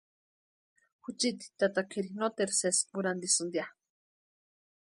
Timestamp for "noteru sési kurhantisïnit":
2.17-3.53